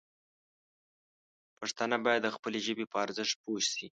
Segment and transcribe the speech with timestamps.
[1.59, 3.87] پښتانه باید د خپلې ژبې په ارزښت پوه شي.